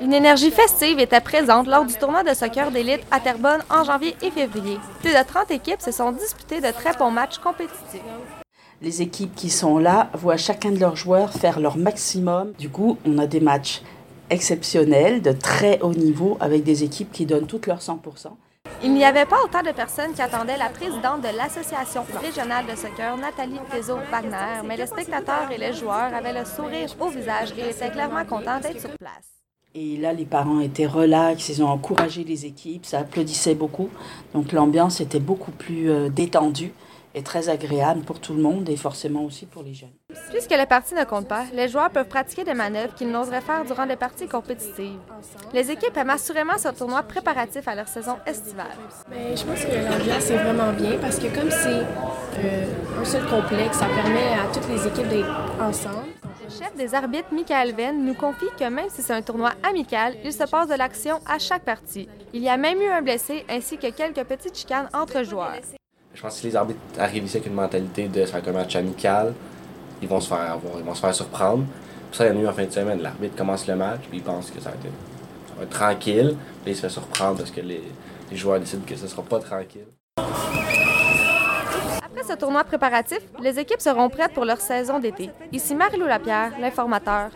Une 0.00 0.14
énergie 0.14 0.50
festive 0.50 0.98
était 0.98 1.20
présente 1.20 1.66
lors 1.66 1.84
du 1.84 1.92
tournoi 1.92 2.22
de 2.22 2.32
soccer 2.32 2.70
d'élite 2.70 3.02
à 3.10 3.20
Terrebonne 3.20 3.60
en 3.68 3.84
janvier 3.84 4.16
et 4.22 4.30
février. 4.30 4.78
Plus 5.00 5.10
de 5.10 5.22
30 5.22 5.50
équipes 5.50 5.82
se 5.82 5.92
sont 5.92 6.10
disputées 6.12 6.62
de 6.62 6.70
très 6.70 6.96
bons 6.96 7.10
matchs 7.10 7.36
compétitifs. 7.36 8.00
Les 8.80 9.02
équipes 9.02 9.34
qui 9.34 9.50
sont 9.50 9.78
là 9.78 10.08
voient 10.14 10.38
chacun 10.38 10.70
de 10.70 10.78
leurs 10.78 10.96
joueurs 10.96 11.30
faire 11.34 11.60
leur 11.60 11.76
maximum. 11.76 12.52
Du 12.58 12.70
coup, 12.70 12.96
on 13.06 13.18
a 13.18 13.26
des 13.26 13.40
matchs 13.40 13.82
exceptionnels, 14.30 15.20
de 15.20 15.32
très 15.32 15.78
haut 15.82 15.92
niveau, 15.92 16.38
avec 16.40 16.62
des 16.62 16.82
équipes 16.82 17.12
qui 17.12 17.26
donnent 17.26 17.46
toutes 17.46 17.66
leurs 17.66 17.80
100%. 17.80 17.98
Il 18.82 18.94
n'y 18.94 19.04
avait 19.04 19.26
pas 19.26 19.42
autant 19.44 19.62
de 19.62 19.72
personnes 19.72 20.14
qui 20.14 20.22
attendaient 20.22 20.56
la 20.56 20.70
présidente 20.70 21.20
de 21.20 21.36
l'Association 21.36 22.06
régionale 22.22 22.64
de 22.64 22.74
soccer, 22.74 23.18
Nathalie 23.18 23.60
Pezo-Wagner, 23.70 24.66
mais 24.66 24.78
les 24.78 24.86
spectateurs 24.86 25.50
et 25.50 25.58
les 25.58 25.74
joueurs 25.74 26.14
avaient 26.14 26.32
le 26.32 26.46
sourire 26.46 26.88
au 26.98 27.08
visage 27.08 27.52
et 27.58 27.68
étaient 27.68 27.90
clairement 27.90 28.24
contents 28.24 28.60
d'être 28.60 28.80
sur 28.80 28.96
place. 28.96 29.39
Et 29.74 29.96
là, 29.96 30.12
les 30.12 30.24
parents 30.24 30.60
étaient 30.60 30.86
relax, 30.86 31.48
ils 31.48 31.62
ont 31.62 31.68
encouragé 31.68 32.24
les 32.24 32.44
équipes, 32.44 32.84
ça 32.84 32.98
applaudissait 32.98 33.54
beaucoup. 33.54 33.88
Donc 34.34 34.50
l'ambiance 34.52 35.00
était 35.00 35.20
beaucoup 35.20 35.52
plus 35.52 35.90
euh, 35.90 36.08
détendue 36.08 36.72
et 37.14 37.22
très 37.22 37.48
agréable 37.48 38.02
pour 38.02 38.20
tout 38.20 38.34
le 38.34 38.42
monde 38.42 38.68
et 38.68 38.76
forcément 38.76 39.24
aussi 39.24 39.46
pour 39.46 39.62
les 39.62 39.74
jeunes. 39.74 39.90
Puisque 40.30 40.50
les 40.50 40.66
parties 40.66 40.94
ne 40.94 41.04
comptent 41.04 41.28
pas, 41.28 41.44
les 41.52 41.68
joueurs 41.68 41.90
peuvent 41.90 42.08
pratiquer 42.08 42.44
des 42.44 42.54
manœuvres 42.54 42.94
qu'ils 42.94 43.10
n'oseraient 43.10 43.40
faire 43.40 43.64
durant 43.64 43.84
les 43.84 43.96
parties 43.96 44.28
compétitives. 44.28 44.98
Les 45.52 45.70
équipes 45.70 45.96
aiment 45.96 46.10
assurément 46.10 46.58
ce 46.58 46.68
tournoi 46.68 47.02
préparatif 47.02 47.66
à 47.66 47.74
leur 47.74 47.88
saison 47.88 48.16
estivale. 48.26 48.66
Bien, 49.10 49.36
je 49.36 49.44
pense 49.44 49.64
que 49.64 49.74
l'ambiance 49.74 50.30
est 50.30 50.36
vraiment 50.36 50.72
bien 50.72 50.98
parce 51.00 51.18
que 51.18 51.26
comme 51.34 51.50
c'est 51.50 52.44
euh, 52.44 53.00
un 53.00 53.04
seul 53.04 53.26
complexe, 53.26 53.78
ça 53.78 53.86
permet 53.86 54.34
à 54.34 54.52
toutes 54.52 54.68
les 54.68 54.86
équipes 54.86 55.08
d'être 55.08 55.28
ensemble. 55.60 56.06
Le 56.50 56.64
chef 56.64 56.74
des 56.74 56.94
arbitres, 56.96 57.32
Michael 57.32 57.76
Venn, 57.76 58.04
nous 58.04 58.14
confie 58.14 58.48
que 58.58 58.64
même 58.64 58.88
si 58.88 59.02
c'est 59.02 59.12
un 59.12 59.22
tournoi 59.22 59.52
amical, 59.62 60.16
il 60.24 60.32
se 60.32 60.42
passe 60.42 60.68
de 60.68 60.74
l'action 60.74 61.20
à 61.24 61.38
chaque 61.38 61.62
partie. 61.62 62.08
Il 62.32 62.42
y 62.42 62.48
a 62.48 62.56
même 62.56 62.80
eu 62.80 62.88
un 62.88 63.02
blessé 63.02 63.44
ainsi 63.48 63.78
que 63.78 63.88
quelques 63.90 64.24
petites 64.24 64.58
chicanes 64.58 64.88
entre 64.92 65.22
joueurs. 65.22 65.60
Je 66.12 66.20
pense 66.20 66.34
que 66.34 66.40
si 66.40 66.46
les 66.48 66.56
arbitres 66.56 66.80
arrivent 66.98 67.24
ici 67.24 67.36
avec 67.36 67.46
une 67.46 67.54
mentalité 67.54 68.08
de 68.08 68.24
ça 68.24 68.32
va 68.32 68.38
être 68.40 68.48
un 68.48 68.52
match 68.52 68.74
amical, 68.74 69.32
ils 70.02 70.08
vont 70.08 70.20
se 70.20 70.28
faire 70.28 70.38
avoir, 70.38 70.76
ils 70.76 70.84
vont 70.84 70.94
se 70.94 71.00
faire 71.00 71.14
surprendre. 71.14 71.64
Puis 72.10 72.18
ça, 72.18 72.26
il 72.26 72.34
y 72.34 72.36
en 72.36 72.40
a 72.40 72.42
eu 72.42 72.48
en 72.48 72.52
fin 72.52 72.64
de 72.64 72.72
semaine. 72.72 73.00
L'arbitre 73.00 73.36
commence 73.36 73.68
le 73.68 73.76
match, 73.76 74.00
puis 74.08 74.18
il 74.18 74.24
pense 74.24 74.50
que 74.50 74.60
ça 74.60 74.70
va 74.70 75.62
être, 75.62 75.70
tranquille. 75.70 76.36
Puis 76.64 76.72
il 76.72 76.74
se 76.74 76.80
fait 76.80 76.88
surprendre 76.88 77.38
parce 77.38 77.52
que 77.52 77.60
les, 77.60 77.82
les 78.28 78.36
joueurs 78.36 78.58
décident 78.58 78.82
que 78.84 78.96
ce 78.96 79.04
ne 79.04 79.08
sera 79.08 79.22
pas 79.22 79.38
tranquille. 79.38 79.86
Après 82.20 82.34
ce 82.34 82.38
tournoi 82.38 82.64
préparatif, 82.64 83.20
les 83.40 83.58
équipes 83.58 83.80
seront 83.80 84.10
prêtes 84.10 84.34
pour 84.34 84.44
leur 84.44 84.60
saison 84.60 84.98
d'été. 84.98 85.30
Ici 85.52 85.74
Marie-Lou 85.74 86.06
Lapierre, 86.06 86.52
l'informateur. 86.60 87.30